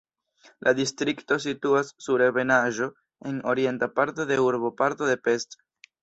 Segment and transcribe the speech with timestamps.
[0.67, 2.87] La distrikto situas sur ebenaĵo
[3.31, 5.55] en orienta parto de urboparto de Pest.